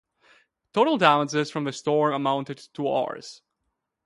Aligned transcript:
Total 0.73 0.97
damages 0.97 1.51
from 1.51 1.65
the 1.65 1.71
storm 1.71 2.15
amounted 2.15 2.57
to 2.57 2.89
Rs. 3.05 3.43